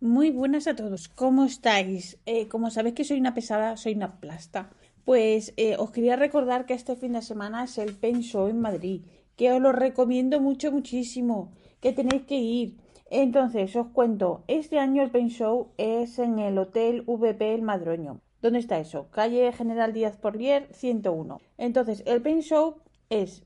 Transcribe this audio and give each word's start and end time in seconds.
Muy 0.00 0.30
buenas 0.30 0.66
a 0.66 0.76
todos, 0.76 1.08
¿cómo 1.08 1.46
estáis? 1.46 2.18
Eh, 2.26 2.48
como 2.48 2.70
sabéis 2.70 2.94
que 2.94 3.04
soy 3.04 3.18
una 3.18 3.32
pesada, 3.32 3.78
soy 3.78 3.94
una 3.94 4.20
plasta. 4.20 4.68
Pues 5.06 5.54
eh, 5.56 5.76
os 5.78 5.90
quería 5.90 6.16
recordar 6.16 6.66
que 6.66 6.74
este 6.74 6.96
fin 6.96 7.14
de 7.14 7.22
semana 7.22 7.64
es 7.64 7.78
el 7.78 7.94
Pen 7.94 8.20
Show 8.20 8.48
en 8.48 8.60
Madrid, 8.60 9.06
que 9.36 9.52
os 9.52 9.60
lo 9.60 9.72
recomiendo 9.72 10.38
mucho, 10.38 10.70
muchísimo, 10.70 11.50
que 11.80 11.94
tenéis 11.94 12.24
que 12.24 12.36
ir. 12.36 12.76
Entonces, 13.08 13.74
os 13.74 13.86
cuento, 13.86 14.44
este 14.48 14.78
año 14.78 15.02
el 15.02 15.10
Pen 15.10 15.30
Show 15.30 15.68
es 15.78 16.18
en 16.18 16.40
el 16.40 16.58
Hotel 16.58 17.02
VP 17.06 17.54
El 17.54 17.62
Madroño. 17.62 18.20
¿Dónde 18.42 18.58
está 18.58 18.78
eso? 18.78 19.08
Calle 19.10 19.50
General 19.52 19.94
Díaz 19.94 20.18
Porlier, 20.18 20.68
101. 20.74 21.40
Entonces, 21.56 22.02
el 22.04 22.20
Pen 22.20 22.42
Show 22.42 22.76
es 23.08 23.44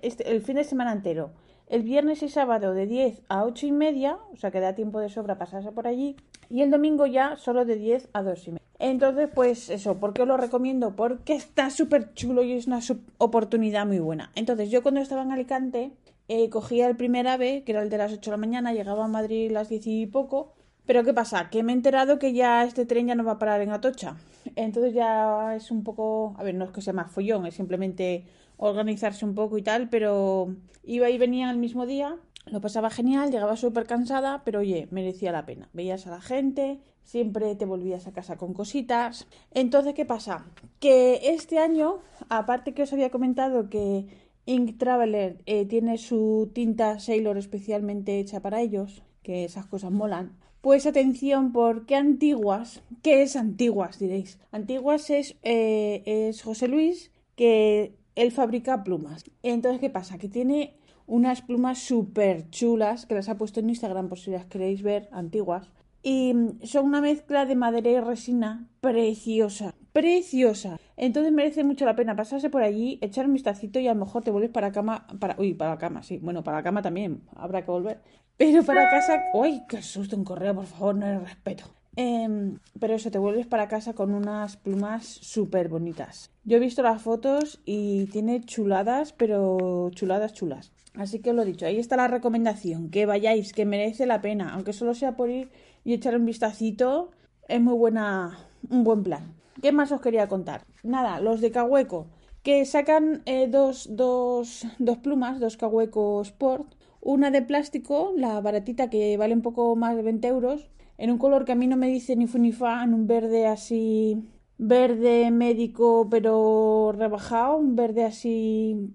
este, 0.00 0.30
el 0.30 0.40
fin 0.40 0.56
de 0.56 0.64
semana 0.64 0.92
entero 0.92 1.32
el 1.70 1.84
viernes 1.84 2.22
y 2.22 2.28
sábado 2.28 2.74
de 2.74 2.86
10 2.86 3.22
a 3.28 3.44
8 3.44 3.66
y 3.66 3.72
media, 3.72 4.18
o 4.32 4.36
sea 4.36 4.50
que 4.50 4.58
da 4.58 4.74
tiempo 4.74 4.98
de 4.98 5.08
sobra 5.08 5.38
pasarse 5.38 5.70
por 5.70 5.86
allí, 5.86 6.16
y 6.50 6.62
el 6.62 6.70
domingo 6.70 7.06
ya 7.06 7.36
solo 7.36 7.64
de 7.64 7.76
10 7.76 8.08
a 8.12 8.22
2 8.22 8.48
y 8.48 8.50
media. 8.50 8.66
Entonces, 8.80 9.28
pues 9.32 9.70
eso, 9.70 10.00
¿por 10.00 10.12
qué 10.12 10.22
os 10.22 10.28
lo 10.28 10.36
recomiendo? 10.36 10.96
Porque 10.96 11.34
está 11.34 11.70
súper 11.70 12.12
chulo 12.14 12.42
y 12.42 12.52
es 12.52 12.66
una 12.66 12.80
oportunidad 13.18 13.86
muy 13.86 14.00
buena. 14.00 14.32
Entonces, 14.34 14.70
yo 14.70 14.82
cuando 14.82 15.00
estaba 15.00 15.22
en 15.22 15.30
Alicante, 15.30 15.92
eh, 16.28 16.50
cogía 16.50 16.88
el 16.88 16.96
primer 16.96 17.28
ave, 17.28 17.62
que 17.64 17.72
era 17.72 17.82
el 17.82 17.90
de 17.90 17.98
las 17.98 18.12
8 18.12 18.30
de 18.30 18.36
la 18.36 18.40
mañana, 18.40 18.72
llegaba 18.72 19.04
a 19.04 19.08
Madrid 19.08 19.50
a 19.50 19.52
las 19.52 19.68
10 19.68 19.86
y 19.86 20.06
poco, 20.06 20.54
pero 20.86 21.04
¿qué 21.04 21.14
pasa? 21.14 21.50
Que 21.50 21.62
me 21.62 21.72
he 21.72 21.76
enterado 21.76 22.18
que 22.18 22.32
ya 22.32 22.64
este 22.64 22.84
tren 22.84 23.06
ya 23.06 23.14
no 23.14 23.22
va 23.22 23.32
a 23.32 23.38
parar 23.38 23.60
en 23.60 23.70
Atocha. 23.70 24.16
Entonces 24.56 24.94
ya 24.94 25.54
es 25.56 25.70
un 25.70 25.84
poco, 25.84 26.34
a 26.38 26.42
ver, 26.42 26.54
no 26.54 26.64
es 26.64 26.70
que 26.70 26.80
sea 26.80 26.92
más 26.92 27.10
follón, 27.10 27.46
es 27.46 27.54
simplemente 27.54 28.24
organizarse 28.56 29.24
un 29.24 29.34
poco 29.34 29.58
y 29.58 29.62
tal, 29.62 29.88
pero 29.88 30.54
iba 30.84 31.08
y 31.08 31.18
venía 31.18 31.50
el 31.50 31.58
mismo 31.58 31.86
día, 31.86 32.16
lo 32.46 32.60
pasaba 32.60 32.90
genial, 32.90 33.30
llegaba 33.30 33.56
súper 33.56 33.86
cansada, 33.86 34.42
pero 34.44 34.60
oye, 34.60 34.88
merecía 34.90 35.32
la 35.32 35.46
pena. 35.46 35.68
Veías 35.72 36.06
a 36.06 36.10
la 36.10 36.20
gente, 36.20 36.80
siempre 37.04 37.54
te 37.54 37.64
volvías 37.64 38.06
a 38.06 38.12
casa 38.12 38.36
con 38.36 38.54
cositas. 38.54 39.26
Entonces, 39.52 39.94
¿qué 39.94 40.04
pasa? 40.04 40.46
Que 40.78 41.20
este 41.30 41.58
año, 41.58 41.98
aparte 42.28 42.74
que 42.74 42.82
os 42.82 42.92
había 42.92 43.10
comentado 43.10 43.68
que 43.68 44.06
Ink 44.46 44.78
Traveler 44.78 45.38
eh, 45.46 45.66
tiene 45.66 45.98
su 45.98 46.50
tinta 46.54 46.98
Sailor 46.98 47.38
especialmente 47.38 48.18
hecha 48.18 48.40
para 48.40 48.60
ellos, 48.60 49.02
que 49.22 49.44
esas 49.44 49.66
cosas 49.66 49.90
molan. 49.90 50.36
Pues 50.60 50.84
atención, 50.84 51.52
porque 51.52 51.96
Antiguas, 51.96 52.82
¿qué 53.02 53.22
es 53.22 53.34
Antiguas? 53.34 53.98
Diréis. 53.98 54.38
Antiguas 54.52 55.08
es, 55.08 55.36
eh, 55.42 56.02
es 56.04 56.42
José 56.42 56.68
Luis, 56.68 57.10
que 57.34 57.96
él 58.14 58.30
fabrica 58.30 58.84
plumas. 58.84 59.24
Entonces, 59.42 59.80
¿qué 59.80 59.88
pasa? 59.88 60.18
Que 60.18 60.28
tiene 60.28 60.74
unas 61.06 61.40
plumas 61.40 61.78
súper 61.78 62.50
chulas 62.50 63.06
que 63.06 63.14
las 63.14 63.30
ha 63.30 63.38
puesto 63.38 63.60
en 63.60 63.70
Instagram 63.70 64.10
por 64.10 64.18
si 64.18 64.30
las 64.30 64.44
queréis 64.44 64.82
ver, 64.82 65.08
antiguas. 65.12 65.70
Y 66.02 66.34
son 66.64 66.86
una 66.86 67.00
mezcla 67.00 67.44
de 67.44 67.56
madera 67.56 67.90
y 67.90 68.00
resina 68.00 68.68
preciosa, 68.80 69.74
preciosa. 69.92 70.78
Entonces 70.96 71.32
merece 71.32 71.64
mucho 71.64 71.84
la 71.84 71.96
pena 71.96 72.16
pasarse 72.16 72.48
por 72.48 72.62
allí, 72.62 72.98
echar 73.02 73.26
un 73.26 73.34
vistacito 73.34 73.78
y 73.78 73.88
a 73.88 73.94
lo 73.94 74.04
mejor 74.04 74.22
te 74.22 74.30
vuelves 74.30 74.50
para 74.50 74.72
cama, 74.72 75.06
para, 75.18 75.36
uy, 75.38 75.54
para 75.54 75.78
cama, 75.78 76.02
sí, 76.02 76.18
bueno, 76.18 76.42
para 76.42 76.62
cama 76.62 76.80
también, 76.82 77.22
habrá 77.36 77.62
que 77.62 77.70
volver. 77.70 78.00
Pero 78.36 78.62
para 78.64 78.88
casa, 78.88 79.24
uy, 79.34 79.62
qué 79.68 79.82
susto 79.82 80.16
un 80.16 80.24
correo, 80.24 80.54
por 80.54 80.66
favor, 80.66 80.94
no 80.94 81.04
hay 81.04 81.18
respeto. 81.18 81.64
Em, 81.96 82.58
pero 82.78 82.94
eso, 82.94 83.10
te 83.10 83.18
vuelves 83.18 83.46
para 83.46 83.68
casa 83.68 83.92
con 83.92 84.14
unas 84.14 84.56
plumas 84.56 85.04
súper 85.06 85.68
bonitas. 85.68 86.30
Yo 86.44 86.56
he 86.56 86.60
visto 86.60 86.82
las 86.82 87.02
fotos 87.02 87.60
y 87.66 88.06
tiene 88.06 88.40
chuladas, 88.40 89.12
pero 89.12 89.90
chuladas 89.90 90.32
chulas. 90.32 90.72
Así 90.94 91.20
que 91.20 91.30
os 91.30 91.36
lo 91.36 91.44
dicho, 91.44 91.66
ahí 91.66 91.78
está 91.78 91.96
la 91.96 92.08
recomendación, 92.08 92.90
que 92.90 93.06
vayáis, 93.06 93.52
que 93.52 93.64
merece 93.64 94.06
la 94.06 94.20
pena, 94.20 94.54
aunque 94.54 94.72
solo 94.72 94.94
sea 94.94 95.16
por 95.16 95.30
ir 95.30 95.50
y 95.84 95.94
echar 95.94 96.16
un 96.16 96.26
vistacito, 96.26 97.10
es 97.48 97.60
muy 97.60 97.74
buena, 97.74 98.38
un 98.68 98.84
buen 98.84 99.02
plan. 99.02 99.34
¿Qué 99.60 99.72
más 99.72 99.92
os 99.92 100.00
quería 100.00 100.28
contar? 100.28 100.64
Nada, 100.82 101.20
los 101.20 101.40
de 101.40 101.50
Cahueco, 101.50 102.06
que 102.42 102.64
sacan 102.64 103.22
eh, 103.26 103.48
dos, 103.48 103.88
dos, 103.90 104.66
dos 104.78 104.98
plumas, 104.98 105.40
dos 105.40 105.56
Cahueco 105.56 106.22
Sport, 106.22 106.74
una 107.00 107.30
de 107.30 107.42
plástico, 107.42 108.12
la 108.16 108.40
baratita 108.40 108.90
que 108.90 109.16
vale 109.16 109.34
un 109.34 109.42
poco 109.42 109.76
más 109.76 109.96
de 109.96 110.02
20 110.02 110.28
euros, 110.28 110.70
en 110.98 111.10
un 111.10 111.18
color 111.18 111.44
que 111.44 111.52
a 111.52 111.54
mí 111.54 111.66
no 111.66 111.76
me 111.76 111.88
dice 111.88 112.16
ni 112.16 112.26
fu 112.26 112.38
ni 112.38 112.52
fa, 112.52 112.84
en 112.84 112.94
un 112.94 113.06
verde 113.06 113.46
así, 113.46 114.22
verde 114.58 115.30
médico 115.30 116.08
pero 116.10 116.92
rebajado, 116.96 117.56
un 117.56 117.74
verde 117.74 118.04
así, 118.04 118.90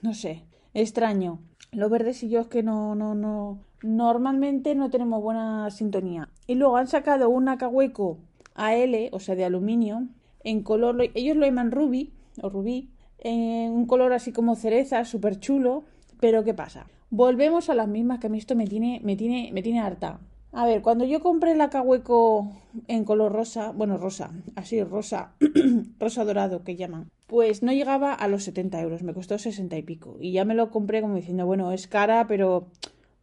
no 0.00 0.14
sé, 0.14 0.44
extraño. 0.74 1.40
Los 1.74 1.90
verdes 1.90 2.22
y 2.22 2.28
yo 2.28 2.40
es 2.40 2.48
que 2.48 2.62
no, 2.62 2.94
no, 2.94 3.14
no, 3.14 3.58
normalmente 3.82 4.74
no 4.74 4.90
tenemos 4.90 5.22
buena 5.22 5.70
sintonía. 5.70 6.28
Y 6.46 6.54
luego 6.54 6.76
han 6.76 6.86
sacado 6.86 7.30
una 7.30 7.56
Cahueco 7.56 8.18
AL, 8.54 9.08
o 9.10 9.18
sea, 9.20 9.36
de 9.36 9.46
aluminio, 9.46 10.06
en 10.44 10.62
color, 10.62 10.98
ellos 11.14 11.34
lo 11.34 11.46
llaman 11.46 11.70
rubí, 11.70 12.12
o 12.42 12.50
rubí, 12.50 12.90
en 13.20 13.72
un 13.72 13.86
color 13.86 14.12
así 14.12 14.32
como 14.32 14.54
cereza, 14.54 15.06
súper 15.06 15.40
chulo, 15.40 15.84
pero 16.20 16.44
¿qué 16.44 16.52
pasa? 16.52 16.88
Volvemos 17.08 17.70
a 17.70 17.74
las 17.74 17.88
mismas 17.88 18.18
que 18.18 18.26
a 18.26 18.30
mí 18.30 18.36
esto 18.36 18.54
me 18.54 18.66
tiene, 18.66 19.00
me 19.02 19.16
tiene, 19.16 19.50
me 19.54 19.62
tiene 19.62 19.80
harta. 19.80 20.20
A 20.54 20.66
ver, 20.66 20.82
cuando 20.82 21.06
yo 21.06 21.20
compré 21.20 21.54
la 21.54 21.70
Cahueco 21.70 22.52
en 22.86 23.04
color 23.04 23.32
rosa, 23.32 23.72
bueno, 23.72 23.96
rosa, 23.96 24.32
así, 24.54 24.82
rosa, 24.84 25.32
rosa 25.98 26.24
dorado 26.26 26.62
que 26.62 26.76
llaman, 26.76 27.08
pues 27.26 27.62
no 27.62 27.72
llegaba 27.72 28.12
a 28.12 28.28
los 28.28 28.44
70 28.44 28.78
euros, 28.82 29.02
me 29.02 29.14
costó 29.14 29.38
60 29.38 29.78
y 29.78 29.82
pico. 29.82 30.18
Y 30.20 30.32
ya 30.32 30.44
me 30.44 30.54
lo 30.54 30.70
compré 30.70 31.00
como 31.00 31.14
diciendo, 31.14 31.46
bueno, 31.46 31.72
es 31.72 31.86
cara, 31.86 32.26
pero 32.26 32.66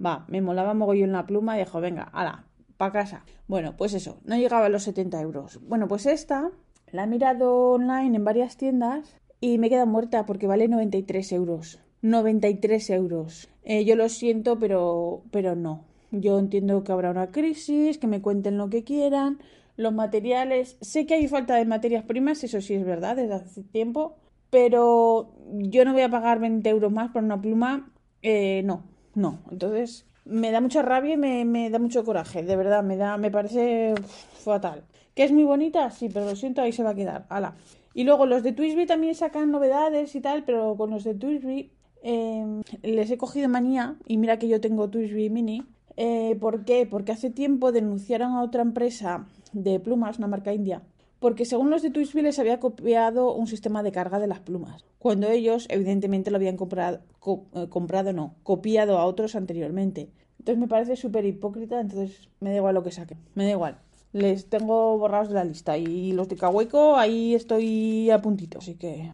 va, 0.03 0.25
me 0.27 0.41
molaba 0.41 0.73
mogollón 0.73 1.11
la 1.11 1.27
pluma 1.27 1.55
y 1.55 1.59
dijo, 1.59 1.79
venga, 1.79 2.03
ala, 2.13 2.45
pa' 2.77 2.91
casa. 2.91 3.23
Bueno, 3.47 3.77
pues 3.77 3.93
eso, 3.93 4.17
no 4.25 4.35
llegaba 4.35 4.65
a 4.65 4.69
los 4.69 4.81
70 4.81 5.21
euros. 5.21 5.59
Bueno, 5.67 5.87
pues 5.87 6.07
esta 6.07 6.49
la 6.91 7.03
he 7.03 7.07
mirado 7.07 7.73
online 7.73 8.15
en 8.15 8.25
varias 8.25 8.57
tiendas 8.57 9.15
y 9.39 9.59
me 9.59 9.69
queda 9.69 9.85
muerta 9.85 10.25
porque 10.25 10.47
vale 10.47 10.67
93 10.67 11.31
euros. 11.33 11.79
93 12.01 12.89
euros. 12.89 13.49
Eh, 13.63 13.85
yo 13.85 13.95
lo 13.95 14.09
siento, 14.09 14.57
pero, 14.57 15.21
pero 15.29 15.55
no. 15.55 15.88
Yo 16.11 16.39
entiendo 16.39 16.83
que 16.83 16.91
habrá 16.91 17.11
una 17.11 17.31
crisis, 17.31 17.97
que 17.97 18.07
me 18.07 18.21
cuenten 18.21 18.57
lo 18.57 18.69
que 18.69 18.83
quieran, 18.83 19.39
los 19.77 19.93
materiales. 19.93 20.77
Sé 20.81 21.05
que 21.05 21.15
hay 21.15 21.27
falta 21.27 21.55
de 21.55 21.65
materias 21.65 22.03
primas, 22.03 22.43
eso 22.43 22.61
sí 22.61 22.73
es 22.73 22.85
verdad, 22.85 23.15
desde 23.15 23.35
hace 23.35 23.63
tiempo, 23.63 24.15
pero 24.49 25.31
yo 25.51 25.85
no 25.85 25.93
voy 25.93 26.01
a 26.01 26.09
pagar 26.09 26.39
20 26.39 26.67
euros 26.69 26.91
más 26.91 27.11
por 27.11 27.23
una 27.23 27.39
pluma. 27.39 27.91
Eh, 28.21 28.61
no, 28.65 28.83
no. 29.15 29.39
Entonces 29.51 30.05
me 30.25 30.51
da 30.51 30.61
mucha 30.61 30.81
rabia 30.81 31.13
y 31.13 31.17
me, 31.17 31.45
me, 31.45 31.69
da 31.69 31.79
mucho 31.79 32.03
coraje, 32.03 32.43
de 32.43 32.55
verdad, 32.55 32.83
me 32.83 32.97
da, 32.97 33.17
me 33.17 33.31
parece 33.31 33.93
fatal. 34.43 34.83
¿Que 35.15 35.23
es 35.23 35.31
muy 35.31 35.43
bonita? 35.43 35.89
Sí, 35.91 36.09
pero 36.09 36.25
lo 36.25 36.35
siento, 36.35 36.61
ahí 36.61 36.71
se 36.71 36.83
va 36.83 36.91
a 36.91 36.95
quedar. 36.95 37.25
Ala. 37.29 37.55
Y 37.93 38.03
luego 38.03 38.25
los 38.25 38.43
de 38.43 38.53
Twisby 38.53 38.85
también 38.85 39.15
sacan 39.15 39.51
novedades 39.51 40.15
y 40.15 40.21
tal, 40.21 40.43
pero 40.43 40.75
con 40.77 40.91
los 40.91 41.03
de 41.03 41.15
Twisby 41.15 41.71
eh, 42.03 42.61
les 42.83 43.11
he 43.11 43.17
cogido 43.17 43.49
manía, 43.49 43.97
y 44.05 44.17
mira 44.17 44.39
que 44.39 44.47
yo 44.47 44.61
tengo 44.61 44.89
Twisby 44.89 45.29
Mini, 45.29 45.63
eh, 46.01 46.37
¿Por 46.39 46.63
qué? 46.63 46.87
Porque 46.89 47.11
hace 47.11 47.29
tiempo 47.29 47.73
denunciaron 47.73 48.31
a 48.31 48.41
otra 48.41 48.61
empresa 48.61 49.27
de 49.51 49.81
plumas, 49.81 50.17
una 50.17 50.27
marca 50.27 50.53
india, 50.53 50.81
porque 51.19 51.43
según 51.43 51.69
los 51.69 51.81
de 51.81 51.89
Twisby 51.89 52.21
les 52.21 52.39
había 52.39 52.61
copiado 52.61 53.35
un 53.35 53.47
sistema 53.47 53.83
de 53.83 53.91
carga 53.91 54.17
de 54.17 54.27
las 54.27 54.39
plumas, 54.39 54.85
cuando 54.97 55.27
ellos 55.27 55.67
evidentemente 55.69 56.31
lo 56.31 56.37
habían 56.37 56.55
comprado, 56.55 57.01
eh, 57.53 57.67
comprado 57.67 58.13
no, 58.13 58.35
copiado 58.43 58.97
a 58.97 59.05
otros 59.05 59.35
anteriormente. 59.35 60.09
Entonces 60.39 60.57
me 60.57 60.69
parece 60.69 60.95
súper 60.95 61.25
hipócrita, 61.25 61.81
entonces 61.81 62.29
me 62.39 62.51
da 62.51 62.55
igual 62.55 62.75
lo 62.75 62.83
que 62.83 62.91
saquen, 62.91 63.17
me 63.35 63.43
da 63.43 63.51
igual. 63.51 63.79
Les 64.13 64.47
tengo 64.47 64.97
borrados 64.97 65.27
de 65.27 65.35
la 65.35 65.43
lista 65.43 65.77
y 65.77 66.13
los 66.13 66.29
de 66.29 66.37
Kaweco 66.37 66.95
ahí 66.95 67.35
estoy 67.35 68.09
a 68.09 68.21
puntito, 68.21 68.59
así 68.59 68.75
que 68.75 69.11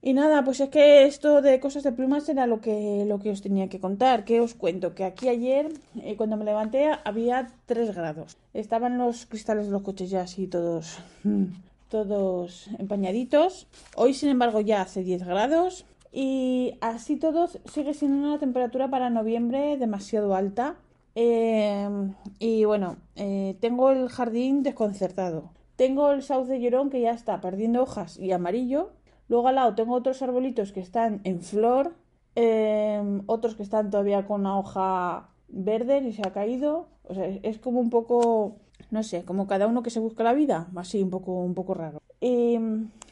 y 0.00 0.12
nada, 0.12 0.44
pues 0.44 0.60
es 0.60 0.68
que 0.68 1.04
esto 1.04 1.42
de 1.42 1.58
cosas 1.58 1.82
de 1.82 1.92
plumas 1.92 2.28
era 2.28 2.46
lo 2.46 2.60
que, 2.60 3.04
lo 3.06 3.18
que 3.18 3.30
os 3.30 3.42
tenía 3.42 3.68
que 3.68 3.80
contar. 3.80 4.24
¿Qué 4.24 4.40
os 4.40 4.54
cuento? 4.54 4.94
Que 4.94 5.04
aquí 5.04 5.28
ayer, 5.28 5.72
eh, 6.02 6.16
cuando 6.16 6.36
me 6.36 6.44
levanté, 6.44 6.90
había 7.04 7.50
3 7.66 7.94
grados. 7.94 8.36
Estaban 8.54 8.96
los 8.96 9.26
cristales 9.26 9.66
de 9.66 9.72
los 9.72 9.82
coches 9.82 10.10
ya 10.10 10.22
así 10.22 10.46
todos, 10.46 10.98
todos 11.88 12.68
empañaditos. 12.78 13.66
Hoy, 13.96 14.14
sin 14.14 14.28
embargo, 14.28 14.60
ya 14.60 14.82
hace 14.82 15.02
10 15.02 15.24
grados. 15.24 15.84
Y 16.12 16.74
así 16.80 17.16
todo 17.16 17.48
sigue 17.66 17.92
siendo 17.92 18.28
una 18.28 18.38
temperatura 18.38 18.88
para 18.88 19.10
noviembre 19.10 19.76
demasiado 19.78 20.34
alta. 20.34 20.76
Em, 21.16 22.14
y 22.38 22.64
bueno, 22.64 22.96
eh, 23.16 23.56
tengo 23.60 23.90
el 23.90 24.08
jardín 24.08 24.62
desconcertado. 24.62 25.50
Tengo 25.74 26.12
el 26.12 26.22
sauce 26.22 26.60
llorón 26.60 26.90
que 26.90 27.00
ya 27.00 27.12
está 27.12 27.40
perdiendo 27.40 27.82
hojas 27.82 28.18
y 28.18 28.32
amarillo. 28.32 28.90
Luego 29.28 29.48
al 29.48 29.56
lado 29.56 29.74
tengo 29.74 29.94
otros 29.94 30.22
arbolitos 30.22 30.72
que 30.72 30.80
están 30.80 31.20
en 31.24 31.40
flor. 31.40 31.94
Em, 32.34 33.22
otros 33.26 33.54
que 33.54 33.62
están 33.62 33.90
todavía 33.90 34.26
con 34.26 34.42
una 34.42 34.58
hoja 34.58 35.28
verde 35.48 35.98
y 35.98 36.12
se 36.12 36.22
ha 36.26 36.32
caído. 36.32 36.88
O 37.04 37.14
sea, 37.14 37.26
es 37.26 37.58
como 37.58 37.80
un 37.80 37.90
poco, 37.90 38.56
no 38.90 39.02
sé, 39.02 39.24
como 39.24 39.46
cada 39.46 39.66
uno 39.66 39.82
que 39.82 39.90
se 39.90 40.00
busca 40.00 40.22
la 40.22 40.34
vida. 40.34 40.68
Así, 40.76 41.02
un 41.02 41.10
poco, 41.10 41.32
un 41.32 41.54
poco 41.54 41.74
raro. 41.74 42.00
Y 42.20 42.58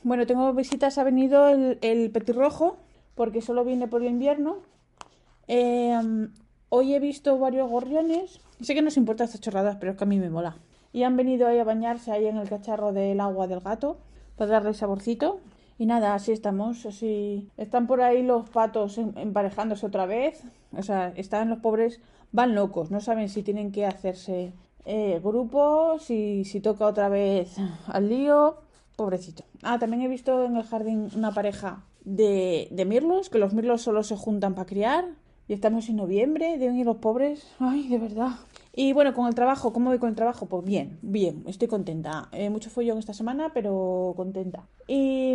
bueno, 0.03 0.27
tengo 0.27 0.53
visitas, 0.53 0.99
ha 0.99 1.05
venido 1.05 1.49
el, 1.49 2.11
petirrojo, 2.13 2.77
porque 3.15 3.41
solo 3.41 3.65
viene 3.65 3.89
por 3.89 4.03
el 4.03 4.09
invierno. 4.09 4.59
Eh, 5.49 6.29
Hoy 6.69 6.95
he 6.95 7.01
visto 7.01 7.39
varios 7.39 7.71
gorriones. 7.71 8.41
Sé 8.61 8.75
que 8.75 8.83
no 8.83 8.89
os 8.89 8.97
importa 8.97 9.25
estas 9.25 9.41
chorradas, 9.41 9.77
pero 9.77 9.93
es 9.93 9.99
que 9.99 10.03
a 10.03 10.07
mí 10.07 10.19
me 10.19 10.31
mola. 10.31 10.57
Y 10.93 11.05
han 11.05 11.17
venido 11.17 11.47
ahí 11.47 11.61
a 11.61 11.65
bañarse 11.65 12.11
ahí 12.11 12.27
en 12.27 12.39
el 12.39 12.49
cacharro 12.49 12.93
del 12.93 13.21
agua 13.21 13.47
del 13.47 13.61
gato 13.61 13.99
para 14.37 14.51
darle 14.51 14.75
saborcito. 14.75 15.39
Y 15.79 15.87
nada, 15.87 16.15
así 16.15 16.33
estamos, 16.33 16.87
así. 16.87 17.49
Están 17.57 17.87
por 17.87 18.01
ahí 18.01 18.23
los 18.23 18.49
patos 18.49 18.99
emparejándose 18.99 19.87
otra 19.87 20.07
vez. 20.07 20.43
O 20.73 20.83
sea, 20.83 21.13
están 21.17 21.51
los 21.51 21.59
pobres, 21.59 22.01
van 22.33 22.55
locos, 22.55 22.91
no 22.91 23.01
saben 23.01 23.29
si 23.29 23.43
tienen 23.43 23.73
que 23.73 23.87
hacerse 23.87 24.53
eh, 24.85 25.21
grupos, 25.23 26.03
si, 26.03 26.45
si 26.45 26.61
toca 26.61 26.87
otra 26.87 27.09
vez 27.09 27.57
al 27.87 28.09
lío. 28.09 28.57
Pobrecito. 28.97 29.45
Ah, 29.63 29.79
también 29.79 30.03
he 30.03 30.09
visto 30.09 30.45
en 30.45 30.57
el 30.57 30.63
jardín 30.63 31.11
una 31.15 31.33
pareja 31.33 31.85
de, 32.05 32.69
de 32.71 32.85
mirlos, 32.87 33.29
que 33.29 33.39
los 33.39 33.53
mirlos 33.53 33.83
solo 33.83 34.03
se 34.03 34.17
juntan 34.17 34.55
para 34.55 34.67
criar. 34.67 35.05
Y 35.49 35.53
estamos 35.53 35.89
en 35.89 35.97
noviembre, 35.97 36.57
deben 36.59 36.77
ir 36.77 36.87
los 36.87 36.97
pobres. 36.97 37.47
Ay, 37.61 37.89
de 37.89 37.99
verdad. 37.99 38.31
Y 38.79 38.93
bueno, 38.93 39.15
con 39.15 39.27
el 39.27 39.35
trabajo, 39.35 39.73
¿cómo 39.73 39.89
voy 39.89 39.99
con 39.99 40.11
el 40.11 40.15
trabajo? 40.15 40.45
Pues 40.47 40.63
bien, 40.63 40.99
bien, 41.01 41.45
estoy 41.47 41.67
contenta. 41.67 42.29
Eh, 42.33 42.51
mucho 42.51 42.69
follón 42.69 42.99
esta 42.99 43.15
semana, 43.15 43.51
pero 43.55 44.13
contenta. 44.17 44.69
Y, 44.87 45.35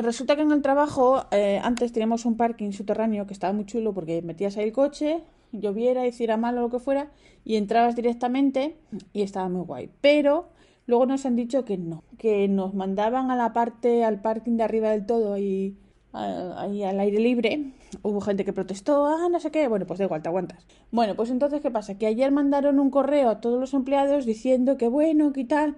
resulta 0.00 0.36
que 0.36 0.42
en 0.42 0.52
el 0.52 0.62
trabajo, 0.62 1.26
eh, 1.32 1.60
antes 1.62 1.92
teníamos 1.92 2.24
un 2.24 2.38
parking 2.38 2.72
subterráneo 2.72 3.26
que 3.26 3.34
estaba 3.34 3.52
muy 3.52 3.66
chulo 3.66 3.92
porque 3.92 4.22
metías 4.22 4.56
ahí 4.56 4.64
el 4.64 4.72
coche, 4.72 5.22
lloviera, 5.52 6.06
hiciera 6.06 6.38
mal 6.38 6.56
o 6.56 6.62
lo 6.62 6.70
que 6.70 6.78
fuera, 6.78 7.10
y 7.44 7.56
entrabas 7.56 7.94
directamente 7.94 8.78
y 9.12 9.20
estaba 9.20 9.50
muy 9.50 9.66
guay. 9.66 9.90
Pero 10.00 10.48
luego 10.86 11.04
nos 11.04 11.26
han 11.26 11.36
dicho 11.36 11.66
que 11.66 11.76
no, 11.76 12.04
que 12.16 12.48
nos 12.48 12.72
mandaban 12.72 13.30
a 13.30 13.36
la 13.36 13.52
parte, 13.52 14.02
al 14.02 14.22
parking 14.22 14.56
de 14.56 14.62
arriba 14.62 14.90
del 14.92 15.04
todo 15.04 15.36
y 15.36 15.76
ahí 16.14 16.82
al 16.82 17.00
aire 17.00 17.20
libre, 17.20 17.72
hubo 18.06 18.20
gente 18.20 18.44
que 18.44 18.52
protestó, 18.52 19.06
ah, 19.06 19.28
no 19.30 19.40
sé 19.40 19.50
qué, 19.50 19.68
bueno, 19.68 19.86
pues 19.86 19.98
da 19.98 20.04
igual, 20.04 20.22
te 20.22 20.28
aguantas. 20.28 20.64
Bueno, 20.90 21.16
pues 21.16 21.30
entonces, 21.30 21.60
¿qué 21.60 21.70
pasa? 21.70 21.98
Que 21.98 22.06
ayer 22.06 22.30
mandaron 22.30 22.78
un 22.78 22.90
correo 22.90 23.28
a 23.28 23.40
todos 23.40 23.58
los 23.58 23.74
empleados 23.74 24.24
diciendo 24.24 24.76
que 24.76 24.88
bueno, 24.88 25.32
que 25.32 25.44
tal, 25.44 25.76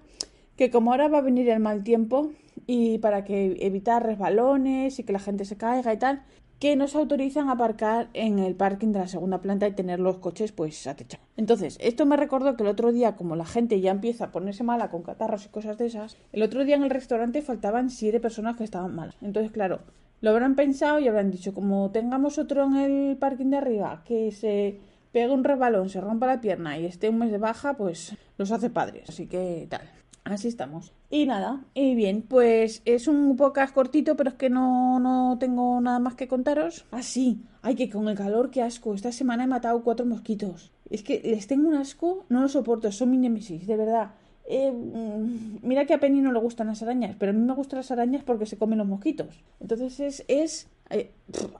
que 0.56 0.70
como 0.70 0.90
ahora 0.90 1.08
va 1.08 1.18
a 1.18 1.22
venir 1.22 1.48
el 1.48 1.60
mal 1.60 1.82
tiempo 1.84 2.30
y 2.66 2.98
para 2.98 3.24
que 3.24 3.56
evitar 3.60 4.04
resbalones 4.04 4.98
y 4.98 5.04
que 5.04 5.12
la 5.12 5.20
gente 5.20 5.44
se 5.44 5.56
caiga 5.56 5.92
y 5.92 5.96
tal, 5.96 6.22
que 6.58 6.74
nos 6.74 6.96
autorizan 6.96 7.48
a 7.48 7.52
aparcar 7.52 8.08
en 8.14 8.40
el 8.40 8.56
parking 8.56 8.88
de 8.88 8.98
la 8.98 9.06
segunda 9.06 9.40
planta 9.40 9.68
y 9.68 9.72
tener 9.72 10.00
los 10.00 10.18
coches 10.18 10.52
pues 10.52 10.86
atechados. 10.86 11.26
Entonces, 11.36 11.78
esto 11.80 12.04
me 12.04 12.16
recordó 12.16 12.56
que 12.56 12.64
el 12.64 12.68
otro 12.68 12.92
día, 12.92 13.14
como 13.14 13.36
la 13.36 13.46
gente 13.46 13.80
ya 13.80 13.92
empieza 13.92 14.26
a 14.26 14.32
ponerse 14.32 14.64
mala 14.64 14.90
con 14.90 15.02
catarros 15.02 15.46
y 15.46 15.50
cosas 15.50 15.78
de 15.78 15.86
esas, 15.86 16.16
el 16.32 16.42
otro 16.42 16.64
día 16.64 16.76
en 16.76 16.82
el 16.82 16.90
restaurante 16.90 17.42
faltaban 17.42 17.90
siete 17.90 18.18
personas 18.18 18.56
que 18.56 18.64
estaban 18.64 18.94
malas. 18.94 19.14
Entonces, 19.22 19.52
claro, 19.52 19.80
lo 20.20 20.30
habrán 20.30 20.54
pensado 20.54 20.98
y 20.98 21.08
habrán 21.08 21.30
dicho, 21.30 21.54
como 21.54 21.90
tengamos 21.90 22.38
otro 22.38 22.64
en 22.64 22.76
el 22.76 23.16
parking 23.16 23.50
de 23.50 23.56
arriba 23.56 24.02
que 24.04 24.32
se 24.32 24.80
pegue 25.12 25.32
un 25.32 25.44
rebalón, 25.44 25.88
se 25.88 26.00
rompa 26.00 26.26
la 26.26 26.40
pierna 26.40 26.78
y 26.78 26.86
esté 26.86 27.08
un 27.08 27.18
mes 27.18 27.30
de 27.30 27.38
baja, 27.38 27.74
pues 27.74 28.16
los 28.36 28.50
hace 28.50 28.70
padres. 28.70 29.08
Así 29.08 29.26
que 29.26 29.66
tal. 29.68 29.82
Así 30.24 30.48
estamos. 30.48 30.92
Y 31.08 31.24
nada, 31.24 31.64
y 31.72 31.94
bien, 31.94 32.20
pues 32.20 32.82
es 32.84 33.08
un 33.08 33.34
podcast 33.36 33.72
cortito, 33.72 34.14
pero 34.14 34.30
es 34.30 34.36
que 34.36 34.50
no, 34.50 35.00
no 35.00 35.38
tengo 35.40 35.80
nada 35.80 36.00
más 36.00 36.16
que 36.16 36.28
contaros. 36.28 36.84
Ah, 36.90 37.02
sí, 37.02 37.40
ay, 37.62 37.74
que 37.76 37.88
con 37.88 38.08
el 38.08 38.16
calor, 38.16 38.50
qué 38.50 38.60
asco. 38.60 38.92
Esta 38.92 39.10
semana 39.10 39.44
he 39.44 39.46
matado 39.46 39.82
cuatro 39.82 40.04
mosquitos. 40.04 40.70
Es 40.90 41.02
que 41.02 41.22
les 41.24 41.46
tengo 41.46 41.68
un 41.68 41.76
asco, 41.76 42.26
no 42.28 42.42
lo 42.42 42.48
soporto, 42.48 42.92
son 42.92 43.10
mi 43.10 43.16
némesis, 43.16 43.66
de 43.66 43.76
verdad. 43.76 44.10
Eh, 44.50 44.72
mm, 44.72 45.58
mira 45.62 45.84
que 45.84 45.92
a 45.92 46.00
Penny 46.00 46.22
no 46.22 46.32
le 46.32 46.38
gustan 46.38 46.68
las 46.68 46.82
arañas, 46.82 47.14
pero 47.18 47.30
a 47.30 47.34
mí 47.34 47.40
me 47.40 47.52
gustan 47.52 47.78
las 47.78 47.90
arañas 47.90 48.24
porque 48.24 48.46
se 48.46 48.56
comen 48.56 48.78
los 48.78 48.86
mosquitos. 48.86 49.44
Entonces 49.60 50.00
es, 50.00 50.24
es 50.26 50.68
eh, 50.88 51.10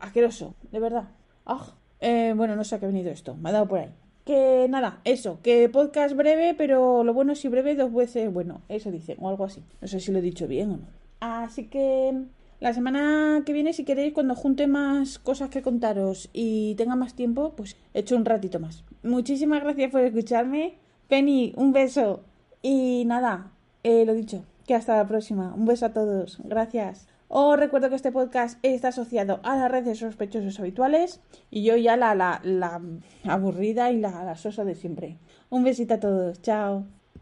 asqueroso, 0.01 0.55
de 0.73 0.81
verdad. 0.81 1.09
Ah, 1.45 1.75
eh, 2.01 2.33
bueno, 2.35 2.57
no 2.57 2.65
sé 2.65 2.75
a 2.75 2.79
qué 2.79 2.87
ha 2.87 2.89
venido 2.89 3.11
esto, 3.11 3.37
me 3.37 3.51
ha 3.51 3.53
dado 3.53 3.69
por 3.69 3.81
ahí. 3.81 3.91
Que 4.25 4.67
nada, 4.71 5.01
eso, 5.05 5.39
que 5.43 5.69
podcast 5.69 6.17
breve, 6.17 6.55
pero 6.55 7.05
lo 7.05 7.13
bueno 7.13 7.33
es 7.33 7.41
si 7.41 7.49
breve 7.49 7.75
dos 7.75 7.93
veces, 7.93 8.33
bueno, 8.33 8.63
eso 8.71 8.91
dicen, 8.91 9.19
o 9.21 9.29
algo 9.29 9.45
así. 9.45 9.63
No 9.83 9.89
sé 9.89 10.01
si 10.01 10.11
lo 10.11 10.19
he 10.19 10.23
dicho 10.23 10.49
bien 10.49 10.71
o 10.71 10.77
no. 10.79 10.87
Así 11.21 11.65
que 11.65 12.15
la 12.61 12.73
semana 12.73 13.43
que 13.45 13.53
viene, 13.53 13.75
si 13.75 13.85
queréis, 13.85 14.15
cuando 14.15 14.35
junte 14.35 14.67
más 14.67 15.19
cosas 15.19 15.51
que 15.51 15.61
contaros 15.61 16.31
y 16.33 16.75
tenga 16.77 16.97
más 16.97 17.15
tiempo, 17.15 17.53
pues 17.55 17.77
echo 17.93 18.17
un 18.17 18.25
ratito 18.25 18.61
más. 18.61 18.83
Muchísimas 19.03 19.63
gracias 19.63 19.91
por 19.91 20.01
escucharme. 20.01 20.75
Penny, 21.09 21.53
un 21.57 21.73
beso. 21.73 22.23
Y 22.63 23.05
nada, 23.07 23.53
eh, 23.83 24.05
lo 24.05 24.15
dicho, 24.15 24.45
que 24.67 24.75
hasta 24.75 24.97
la 24.97 25.07
próxima. 25.07 25.55
Un 25.55 25.67
beso 25.67 25.87
a 25.87 25.93
todos. 25.93 26.39
Gracias. 26.45 27.07
Os 27.29 27.59
recuerdo 27.59 27.91
que 27.91 27.97
este 27.97 28.11
podcast 28.11 28.59
está 28.63 28.89
asociado 28.89 29.41
a 29.43 29.57
las 29.57 29.71
redes 29.71 29.99
sospechosos 29.99 30.59
habituales 30.61 31.21
y 31.51 31.63
yo 31.63 31.77
ya 31.77 31.97
la, 31.97 32.15
la, 32.15 32.41
la 32.43 32.81
aburrida 33.25 33.91
y 33.91 33.99
la, 33.99 34.25
la 34.25 34.35
sosa 34.35 34.65
de 34.65 34.75
siempre. 34.75 35.19
Un 35.51 35.63
besito 35.63 35.95
a 35.95 36.01
todos. 36.01 36.41
Chao. 36.41 36.87